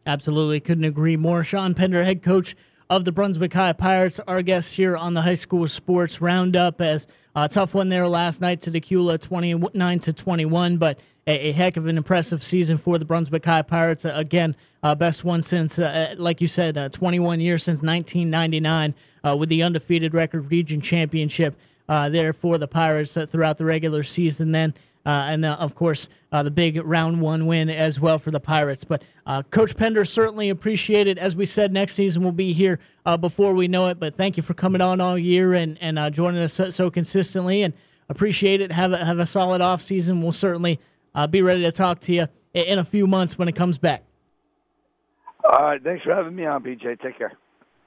[0.05, 0.59] Absolutely.
[0.59, 1.43] Couldn't agree more.
[1.43, 2.55] Sean Pender, head coach
[2.89, 6.81] of the Brunswick High Pirates, our guests here on the High School Sports Roundup.
[6.81, 11.51] As a tough one there last night to Dacula, 29 to 21, but a, a,
[11.51, 14.05] heck of an impressive season for the Brunswick High Pirates.
[14.05, 18.95] Uh, again, uh, best one since, uh, like you said, uh, 21 years since 1999
[19.23, 21.55] uh, with the undefeated record region championship
[21.87, 24.51] uh, there for the Pirates throughout the regular season.
[24.51, 24.73] Then
[25.05, 28.39] uh, and uh, of course uh, the big round one win as well for the
[28.39, 28.83] Pirates.
[28.83, 31.17] But uh, Coach Pender certainly appreciated.
[31.17, 33.99] As we said, next season will be here uh, before we know it.
[33.99, 36.89] But thank you for coming on all year and and uh, joining us so, so,
[36.89, 37.73] consistently and
[38.09, 38.71] appreciate it.
[38.71, 40.21] Have a, have a solid off season.
[40.21, 40.79] We'll certainly
[41.31, 44.03] be ready to talk to you in a few months when it comes back.
[45.43, 47.01] All right, thanks for having me on, PJ.
[47.01, 47.33] Take care.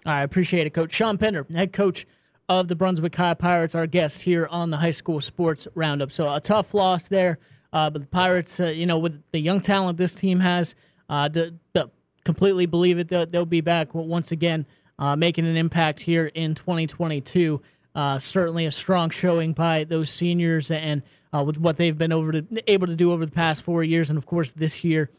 [0.04, 2.06] I appreciate it, Coach Sean Pender, head coach
[2.60, 6.12] of the Brunswick High Pirates, our guest here on the High School Sports Roundup.
[6.12, 7.38] So a tough loss there,
[7.72, 10.74] uh, but the Pirates, uh, you know, with the young talent this team has,
[11.08, 11.90] uh, to, to
[12.24, 14.66] completely believe it, they'll, they'll be back once again,
[14.98, 17.62] uh, making an impact here in 2022.
[17.94, 21.02] Uh, certainly a strong showing by those seniors and
[21.34, 24.10] uh, with what they've been over to, able to do over the past four years,
[24.10, 25.10] and of course this year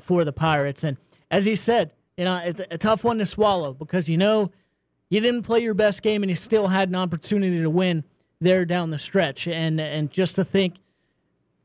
[0.00, 0.84] for the Pirates.
[0.84, 0.96] And
[1.30, 4.50] as he said, you know, it's a tough one to swallow because you know
[5.12, 8.02] you didn't play your best game and you still had an opportunity to win
[8.40, 9.46] there down the stretch.
[9.46, 10.76] And and just to think,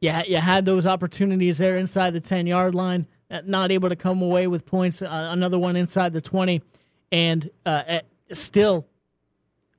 [0.01, 3.95] yeah, you, had those opportunities there inside the ten yard line, uh, not able to
[3.95, 5.01] come away with points.
[5.01, 6.61] Uh, another one inside the twenty,
[7.09, 7.99] and uh,
[8.33, 8.85] still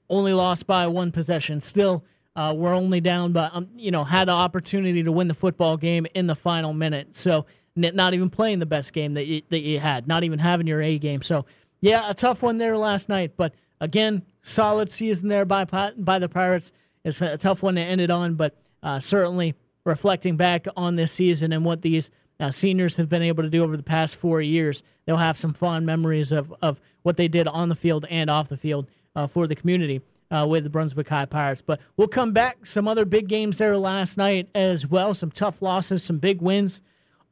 [0.09, 1.61] only lost by one possession.
[1.61, 2.05] Still.
[2.37, 5.77] Uh, we're only down, but um, you know had the opportunity to win the football
[5.77, 7.17] game in the final minute.
[7.17, 10.67] So not even playing the best game that you, that you had, not even having
[10.67, 11.21] your A game.
[11.21, 11.47] So
[11.81, 16.29] yeah, a tough one there last night, but again, solid season there by by the
[16.29, 16.73] Pirates.
[17.05, 21.13] It's a tough one to end it on, but uh, certainly reflecting back on this
[21.13, 22.11] season and what these
[22.41, 25.53] uh, seniors have been able to do over the past four years, they'll have some
[25.53, 28.87] fond memories of, of what they did on the field and off the field
[29.17, 31.63] uh, for the community uh, with the Brunswick High Pirates.
[31.63, 32.67] But we'll come back.
[32.67, 35.15] Some other big games there last night as well.
[35.15, 36.81] Some tough losses, some big wins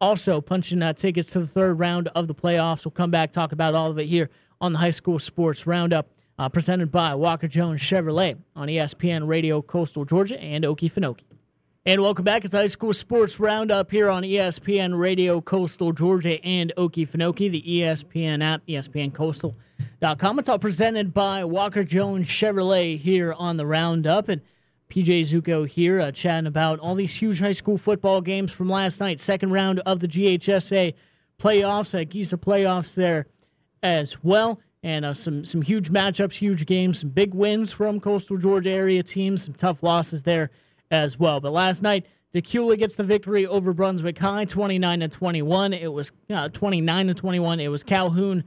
[0.01, 2.85] also punching uh, tickets to the third round of the playoffs.
[2.85, 4.31] We'll come back, talk about all of it here
[4.61, 9.63] on the High School Sports Roundup, uh, presented by Walker Jones Chevrolet on ESPN Radio
[9.63, 11.25] Coastal Georgia and Okefenokee.
[11.85, 12.45] And welcome back.
[12.45, 18.43] It's High School Sports Roundup here on ESPN Radio Coastal Georgia and Okefenokee, the ESPN
[18.43, 20.39] app, ESPNCoastal.com.
[20.41, 24.29] It's all presented by Walker Jones Chevrolet here on the Roundup.
[24.29, 24.43] And
[24.89, 29.01] PJ Zuko here uh, chatting about all these huge high school football games from last
[29.01, 29.19] night.
[29.19, 30.95] Second round of the GHSA
[31.39, 33.27] playoffs, uh, GISA playoffs there
[33.83, 34.61] as well.
[34.83, 39.03] And uh, some, some huge matchups, huge games, some big wins from coastal Georgia area
[39.03, 40.51] teams, some tough losses there
[40.91, 41.41] as well.
[41.41, 45.73] But last night, Dacula gets the victory over Brunswick High, 29 to 21.
[45.73, 47.61] It was uh, 29 to 21.
[47.61, 48.45] It was Calhoun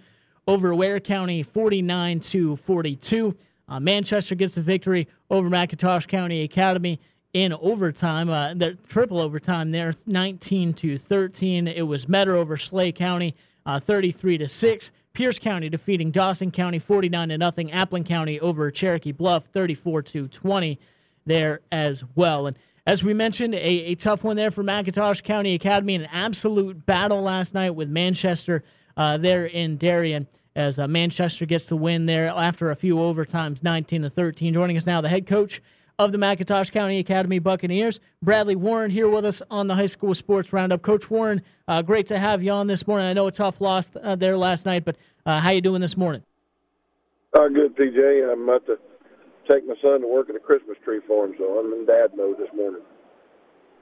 [0.47, 3.35] over Ware County, 49 to 42.
[3.69, 6.99] Uh, Manchester gets the victory over McIntosh County Academy
[7.33, 8.29] in overtime.
[8.29, 11.67] Uh, the triple overtime there, 19 to 13.
[11.67, 14.91] It was Metter over Schley County, uh, 33 to six.
[15.13, 17.69] Pierce County defeating Dawson County 49 to nothing.
[17.69, 20.79] Appling County over Cherokee Bluff 34 to 20
[21.25, 22.47] there as well.
[22.47, 26.85] And as we mentioned, a, a tough one there for McIntosh County Academy, an absolute
[26.85, 28.63] battle last night with Manchester
[28.97, 33.63] uh, there in Darien as uh, Manchester gets the win there after a few overtimes,
[33.63, 34.53] 19 to 13.
[34.53, 35.61] Joining us now, the head coach
[35.97, 40.15] of the McIntosh County Academy Buccaneers, Bradley Warren, here with us on the High School
[40.15, 40.81] Sports Roundup.
[40.81, 43.05] Coach Warren, uh, great to have you on this morning.
[43.05, 45.97] I know a tough loss uh, there last night, but uh, how you doing this
[45.97, 46.23] morning?
[47.37, 48.31] Uh, good, PJ.
[48.31, 48.77] I'm about to
[49.51, 52.11] take my son to work at a Christmas tree for him, so I'm in dad
[52.15, 52.81] mode this morning.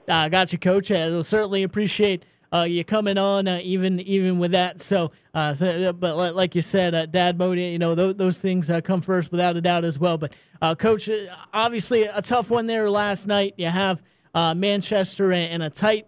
[0.08, 0.90] I uh, got you, Coach.
[0.90, 4.80] I will certainly appreciate uh, you coming on, uh, even even with that.
[4.80, 8.38] So, uh, so uh, but like you said, uh, dad mode, you know, those, those
[8.38, 10.18] things uh, come first without a doubt as well.
[10.18, 10.32] But,
[10.78, 11.08] Coach,
[11.52, 13.54] obviously a tough one there last night.
[13.56, 14.02] You have
[14.34, 16.06] Manchester and a tight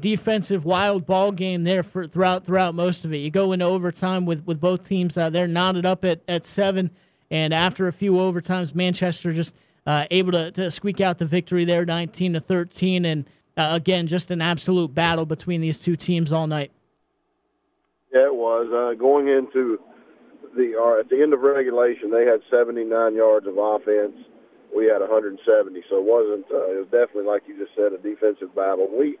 [0.00, 3.18] defensive wild ball game there for throughout throughout most of it.
[3.18, 5.14] You go into overtime with, with both teams.
[5.14, 6.90] they're knotted up at, at seven.
[7.30, 9.54] And after a few overtimes, Manchester just
[9.86, 13.04] able to, to squeak out the victory there, 19 to 13.
[13.04, 16.70] And uh, again, just an absolute battle between these two teams all night.
[18.14, 18.70] Yeah, it was.
[18.70, 19.78] Uh, going into
[20.56, 24.14] the uh, at the end of regulation, they had 79 yards of offense.
[24.74, 25.42] We had 170,
[25.90, 26.46] so it wasn't.
[26.46, 28.88] Uh, it was definitely like you just said, a defensive battle.
[28.88, 29.18] We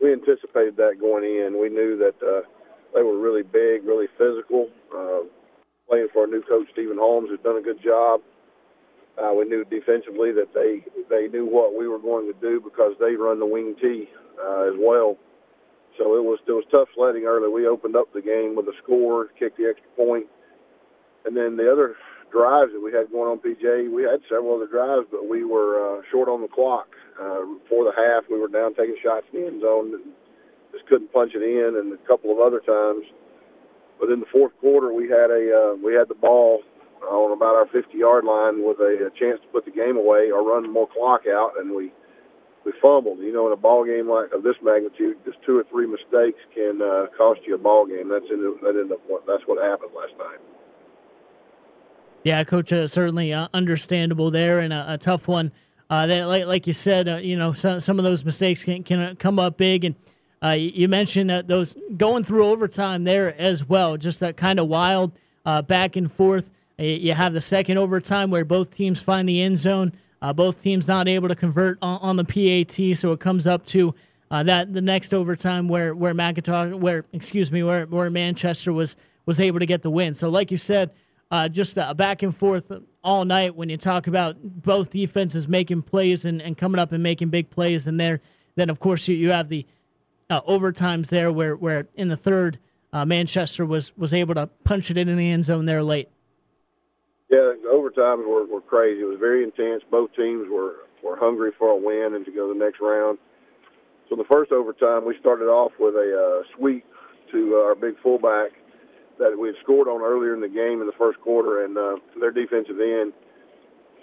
[0.00, 1.58] we anticipated that going in.
[1.60, 2.44] We knew that uh,
[2.94, 4.68] they were really big, really physical.
[4.94, 5.24] Uh,
[5.88, 8.20] playing for our new coach Stephen Holmes, who's done a good job.
[9.20, 10.80] Uh, we knew defensively that they
[11.10, 14.08] they knew what we were going to do because they run the wing T
[14.40, 15.16] uh, as well.
[15.98, 17.52] So it was it was tough sledding early.
[17.52, 20.26] We opened up the game with a score, kicked the extra point,
[21.26, 21.96] and then the other
[22.30, 25.82] drives that we had going on PJ, we had several other drives, but we were
[25.82, 26.88] uh, short on the clock.
[27.20, 30.14] Uh, for the half, we were down taking shots in the end zone and
[30.72, 31.76] just couldn't punch it in.
[31.76, 33.04] And a couple of other times,
[33.98, 36.62] but in the fourth quarter, we had a uh, we had the ball
[37.02, 40.30] on about our 50 yard line with a, a chance to put the game away
[40.30, 41.92] or run more clock out, and we
[42.64, 43.18] we fumbled.
[43.20, 46.40] You know, in a ball game like of this magnitude, just two or three mistakes
[46.54, 48.08] can uh, cost you a ball game.
[48.08, 50.38] That's in that ended up what that's what happened last night.
[52.22, 55.52] Yeah, coach, uh, certainly uh, understandable there, and a, a tough one.
[55.88, 58.84] Uh, that, like, like you said, uh, you know, some, some of those mistakes can,
[58.84, 59.96] can come up big, and
[60.42, 64.68] uh, you mentioned that those going through overtime there as well, just that kind of
[64.68, 65.12] wild
[65.44, 66.50] uh, back and forth.
[66.80, 69.92] You have the second overtime where both teams find the end zone.
[70.22, 73.64] Uh, both teams not able to convert on, on the PAT, so it comes up
[73.66, 73.94] to
[74.30, 78.96] uh, that the next overtime where where McIntosh, where excuse me, where where Manchester was
[79.26, 80.14] was able to get the win.
[80.14, 80.90] So, like you said,
[81.30, 82.70] uh, just a back and forth
[83.02, 87.02] all night when you talk about both defenses making plays and, and coming up and
[87.02, 88.20] making big plays, and there,
[88.56, 89.66] then of course you, you have the
[90.28, 92.58] uh, overtimes there where where in the third
[92.92, 96.08] uh, Manchester was was able to punch it in the end zone there late.
[97.30, 99.02] Yeah, overtimes were, were crazy.
[99.02, 99.82] It was very intense.
[99.90, 103.18] Both teams were were hungry for a win and to go to the next round.
[104.10, 106.84] So the first overtime, we started off with a uh, sweep
[107.32, 108.52] to uh, our big fullback
[109.18, 111.96] that we had scored on earlier in the game in the first quarter, and uh,
[112.18, 113.12] their defensive end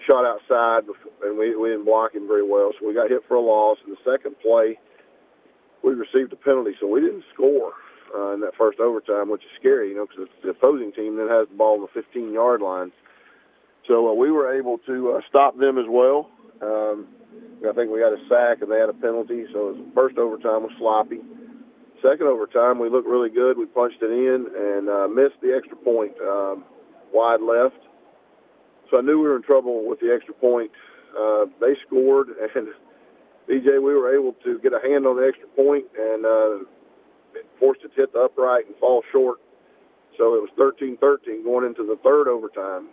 [0.06, 0.88] shot outside,
[1.22, 2.72] and we, we didn't block him very well.
[2.80, 3.78] So we got hit for a loss.
[3.84, 4.78] In the second play,
[5.84, 7.72] we received a penalty, so we didn't score
[8.14, 11.28] uh, in that first overtime, which is scary, you know, because the opposing team then
[11.28, 12.92] has the ball on the 15-yard line.
[13.88, 16.30] So uh, we were able to uh, stop them as well.
[16.60, 17.08] Um,
[17.68, 19.44] I think we had a sack and they had a penalty.
[19.52, 21.20] So the first overtime was sloppy.
[22.02, 23.58] Second overtime, we looked really good.
[23.58, 26.64] We punched it in and uh, missed the extra point um,
[27.12, 27.80] wide left.
[28.90, 30.70] So I knew we were in trouble with the extra point.
[31.18, 32.68] Uh, they scored, and
[33.48, 36.68] PJ, we were able to get a hand on the extra point, and uh,
[37.58, 39.38] forced it to hit the upright and fall short.
[40.16, 42.88] So it was 13-13 going into the third overtime,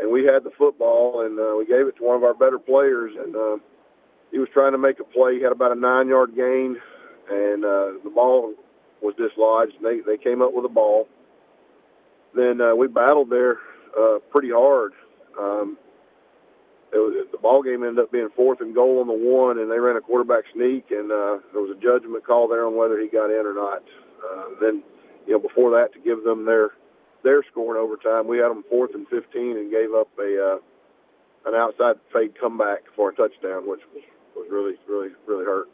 [0.00, 2.58] and we had the football and uh, we gave it to one of our better
[2.58, 3.56] players, and uh,
[4.30, 5.36] he was trying to make a play.
[5.36, 6.76] He had about a nine-yard gain,
[7.30, 8.54] and uh, the ball
[9.02, 9.74] was dislodged.
[9.76, 11.08] And they they came up with a ball.
[12.34, 13.58] Then uh, we battled there
[13.98, 14.92] uh, pretty hard.
[15.38, 15.76] Um,
[16.92, 19.70] it was, the ball game ended up being fourth and goal on the one, and
[19.70, 22.98] they ran a quarterback sneak, and uh, there was a judgment call there on whether
[23.00, 23.82] he got in or not.
[24.18, 24.82] Uh, then,
[25.26, 26.70] you know, before that, to give them their
[27.22, 30.58] their score in overtime, we had them fourth and 15 and gave up a uh,
[31.46, 34.02] an outside fade comeback for a touchdown, which was,
[34.50, 35.68] really, really, really hurt.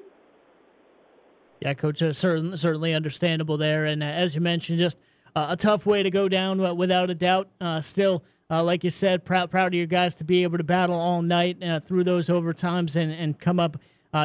[1.61, 4.99] Yeah, coach, uh, certainly, certainly understandable there, and uh, as you mentioned, just
[5.35, 7.49] uh, a tough way to go down, uh, without a doubt.
[7.61, 10.65] Uh, still uh, like you said, proud proud of your guys to be able to
[10.65, 13.77] battle all night uh, through those overtimes and, and come up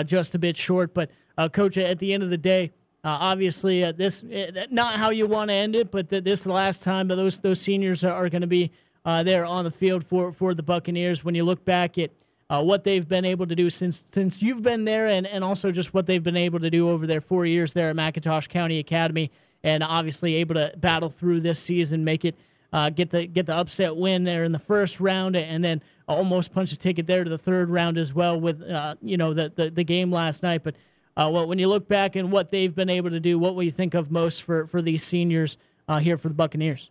[0.05, 0.93] just a bit short.
[0.93, 1.11] But
[1.51, 2.72] coach, at the end of the day,
[3.04, 4.24] uh, obviously uh, this
[4.70, 7.39] not how you want to end it, but this is the last time that those
[7.39, 8.72] those seniors are, are going to be
[9.06, 11.24] there on the field for for the Buccaneers.
[11.24, 12.12] When you look back at
[12.49, 15.93] what they've been able to do since since you've been there, and, and also just
[15.93, 19.32] what they've been able to do over their four years there at McIntosh County Academy,
[19.64, 22.36] and obviously able to battle through this season, make it
[22.74, 26.54] uh, get the get the upset win there in the first round, and then almost
[26.54, 29.52] punch a ticket there to the third round as well with uh, you know the,
[29.56, 30.64] the, the game last night.
[30.64, 30.76] But
[31.18, 33.64] uh, well, when you look back and what they've been able to do, what will
[33.64, 35.57] you think of most for for these seniors
[35.88, 36.89] uh, here for the Buccaneers?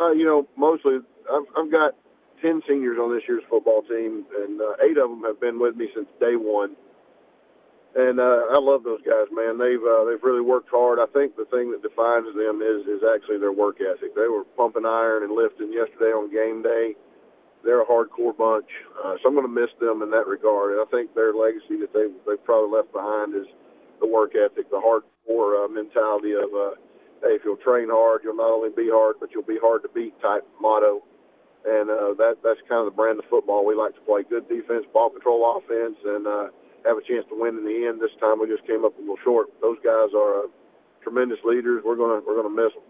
[0.00, 0.98] Uh, you know, mostly
[1.30, 1.94] I've, I've got
[2.40, 5.76] ten seniors on this year's football team, and uh, eight of them have been with
[5.76, 6.76] me since day one
[7.94, 9.58] and uh, I love those guys, man.
[9.58, 10.98] They've uh, they've really worked hard.
[10.98, 14.14] I think the thing that defines them is is actually their work ethic.
[14.14, 16.96] They were pumping iron and lifting yesterday on game day.
[17.64, 18.66] They're a hardcore bunch,
[18.98, 20.72] uh, so I'm going to miss them in that regard.
[20.72, 23.46] And I think their legacy that they they've probably left behind is
[24.00, 26.74] the work ethic, the hardcore uh, mentality of uh,
[27.22, 29.88] hey, if you'll train hard, you'll not only be hard, but you'll be hard to
[29.94, 31.02] beat type motto.
[31.64, 34.48] And uh, that that's kind of the brand of football we like to play: good
[34.48, 36.46] defense, ball control, offense, and uh,
[36.84, 38.02] have a chance to win in the end.
[38.02, 39.46] This time we just came up a little short.
[39.62, 40.46] Those guys are uh,
[41.02, 41.82] tremendous leaders.
[41.84, 42.82] We're gonna we're gonna miss them.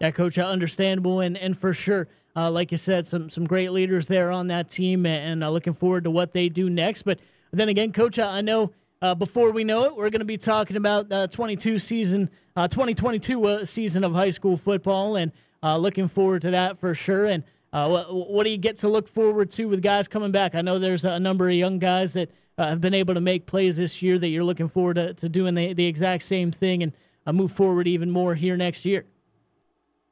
[0.00, 4.06] Yeah, coach, understandable and and for sure, uh, like you said, some some great leaders
[4.06, 7.02] there on that team, and uh, looking forward to what they do next.
[7.02, 7.18] But
[7.52, 8.72] then again, coach, I know.
[9.02, 13.66] Uh, before we know it, we're going to be talking about the 22 season, 2022
[13.66, 15.30] season of high school football, and
[15.62, 17.26] looking forward to that for sure.
[17.26, 20.54] And what, what do you get to look forward to with guys coming back?
[20.54, 23.46] I know there's a number of young guys that uh, have been able to make
[23.46, 26.82] plays this year that you're looking forward to, to doing the, the exact same thing
[26.82, 26.92] and
[27.26, 29.04] uh, move forward even more here next year?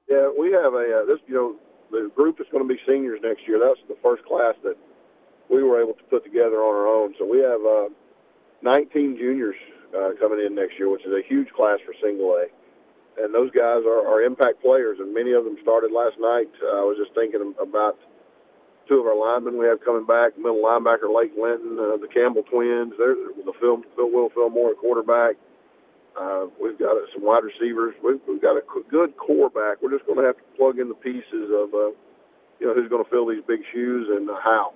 [0.09, 1.57] Yeah, we have a uh, this you know
[1.93, 3.61] the group is going to be seniors next year.
[3.61, 4.77] That's the first class that
[5.53, 7.15] we were able to put together on our own.
[7.19, 7.93] So we have uh,
[8.65, 9.57] 19 juniors
[9.93, 12.49] uh, coming in next year, which is a huge class for single A.
[13.21, 16.49] And those guys are, are impact players, and many of them started last night.
[16.65, 18.01] Uh, I was just thinking about
[18.89, 22.43] two of our linemen we have coming back, middle linebacker Lake Linton, uh, the Campbell
[22.49, 22.97] twins.
[22.97, 25.37] The Phil, Phil Will Fillmore quarterback.
[26.61, 27.95] We've got uh, some wide receivers.
[28.03, 29.79] We've, we've got a good core back.
[29.83, 31.93] We're just going to have to plug in the pieces of, uh,
[32.61, 34.73] you know, who's going to fill these big shoes and uh, how.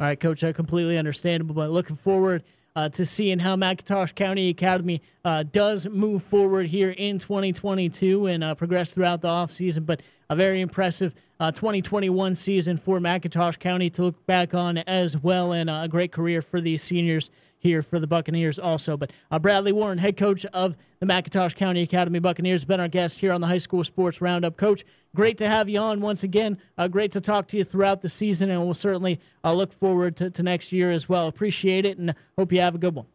[0.00, 2.42] All right, Coach, I completely understandable, but looking forward
[2.74, 8.44] uh, to seeing how McIntosh County Academy uh, does move forward here in 2022 and
[8.44, 9.84] uh, progress throughout the offseason.
[9.84, 10.00] But
[10.30, 15.52] a very impressive uh, 2021 season for McIntosh County to look back on as well,
[15.52, 17.30] and uh, a great career for these seniors
[17.60, 18.96] here for the Buccaneers also.
[18.96, 23.20] But uh, Bradley Warren, head coach of the McIntosh County Academy Buccaneers, been our guest
[23.20, 24.56] here on the High School Sports Roundup.
[24.56, 24.84] Coach,
[25.14, 26.58] great to have you on once again.
[26.76, 30.16] Uh, great to talk to you throughout the season, and we'll certainly uh, look forward
[30.16, 31.28] to, to next year as well.
[31.28, 33.06] Appreciate it, and hope you have a good one.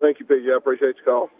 [0.00, 0.52] Thank you, PJ.
[0.52, 1.30] I appreciate the call.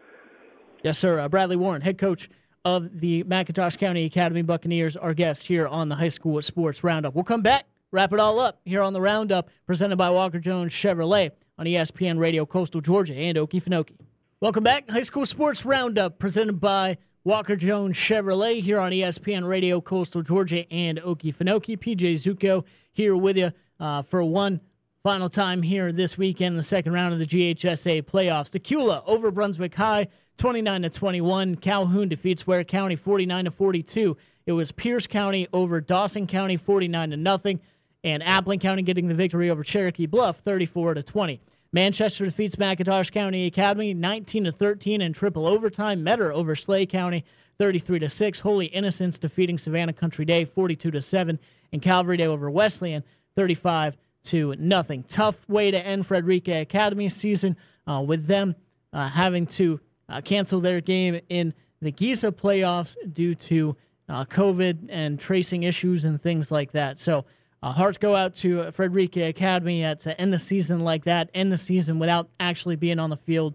[0.82, 1.20] Yes, sir.
[1.20, 2.30] Uh, Bradley Warren, head coach
[2.64, 7.14] of the McIntosh County Academy Buccaneers, our guest here on the High School Sports Roundup.
[7.14, 10.72] We'll come back, wrap it all up here on the Roundup, presented by Walker Jones
[10.72, 13.96] Chevrolet on ESPN Radio Coastal Georgia and Okefenokee.
[14.40, 19.80] Welcome back, High School Sports Roundup, presented by Walker Jones Chevrolet here on ESPN Radio
[19.80, 21.78] Coastal Georgia and Okefenokee.
[21.78, 24.60] PJ Zuko here with you uh, for one
[25.02, 28.50] final time here this weekend, the second round of the GHSA playoffs.
[28.50, 31.56] Dacula over Brunswick High, 29 to 21.
[31.56, 34.16] Calhoun defeats Ware County, 49 to 42.
[34.44, 37.60] It was Pierce County over Dawson County, 49 to nothing
[38.04, 41.40] and Appling County getting the victory over Cherokee Bluff 34 to 20.
[41.72, 46.02] Manchester defeats McIntosh County Academy 19 to 13 in triple overtime.
[46.02, 47.24] Metter over Schley County
[47.58, 48.40] 33 to 6.
[48.40, 51.38] Holy Innocents defeating Savannah Country Day 42 to 7
[51.72, 53.02] and Calvary Day over Wesleyan
[53.34, 55.04] 35 to nothing.
[55.04, 58.54] Tough way to end Frederica Academy season uh, with them
[58.92, 63.76] uh, having to uh, cancel their game in the GISA playoffs due to
[64.08, 66.98] uh, COVID and tracing issues and things like that.
[66.98, 67.24] So
[67.62, 71.50] uh, hearts go out to Frederica Academy at to end the season like that, end
[71.50, 73.54] the season without actually being on the field.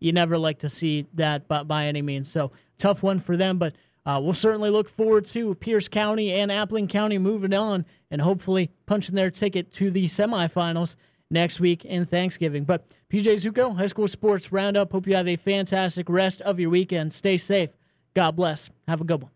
[0.00, 2.30] You never like to see that by, by any means.
[2.30, 3.74] So tough one for them, but
[4.06, 8.70] uh, we'll certainly look forward to Pierce County and Appling County moving on and hopefully
[8.86, 10.96] punching their ticket to the semifinals
[11.30, 12.64] next week in Thanksgiving.
[12.64, 14.92] But PJ Zuko, High School Sports Roundup.
[14.92, 17.12] Hope you have a fantastic rest of your weekend.
[17.12, 17.70] Stay safe.
[18.14, 18.70] God bless.
[18.86, 19.30] Have a good one.